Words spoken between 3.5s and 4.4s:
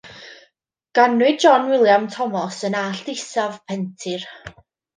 Pentir.